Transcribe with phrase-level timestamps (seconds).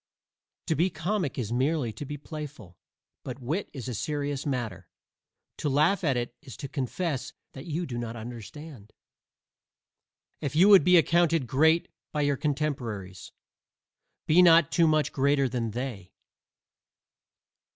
[0.65, 2.75] To be comic is merely to be playful,
[3.23, 4.87] but wit is a serious matter.
[5.57, 8.93] To laugh at it is to confess that you do not understand.
[10.41, 13.31] If you would be accounted great by your contemporaries,
[14.25, 16.13] be not too much greater than they.